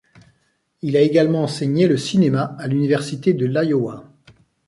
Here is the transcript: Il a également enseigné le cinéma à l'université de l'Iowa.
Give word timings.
Il 0.81 0.97
a 0.97 1.01
également 1.01 1.43
enseigné 1.43 1.87
le 1.87 1.95
cinéma 1.95 2.55
à 2.57 2.65
l'université 2.65 3.33
de 3.33 3.45
l'Iowa. 3.45 4.11